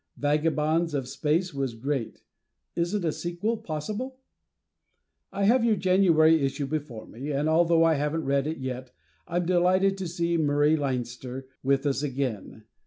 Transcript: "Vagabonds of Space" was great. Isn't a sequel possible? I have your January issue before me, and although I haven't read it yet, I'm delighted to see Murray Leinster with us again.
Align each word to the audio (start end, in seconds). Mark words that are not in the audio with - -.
"Vagabonds 0.17 0.95
of 0.95 1.07
Space" 1.07 1.53
was 1.53 1.75
great. 1.75 2.23
Isn't 2.75 3.05
a 3.05 3.11
sequel 3.11 3.57
possible? 3.57 4.17
I 5.31 5.43
have 5.43 5.63
your 5.63 5.75
January 5.75 6.41
issue 6.43 6.65
before 6.65 7.05
me, 7.05 7.29
and 7.29 7.47
although 7.47 7.83
I 7.83 7.93
haven't 7.93 8.25
read 8.25 8.47
it 8.47 8.57
yet, 8.57 8.91
I'm 9.27 9.45
delighted 9.45 9.99
to 9.99 10.07
see 10.07 10.37
Murray 10.37 10.75
Leinster 10.75 11.45
with 11.61 11.85
us 11.85 12.01
again. 12.01 12.63